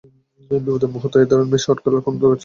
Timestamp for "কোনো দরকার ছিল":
2.05-2.35